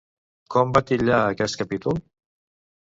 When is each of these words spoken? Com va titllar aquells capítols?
Com 0.55 0.71
va 0.79 0.83
titllar 0.93 1.21
aquells 1.29 1.59
capítols? 1.63 2.05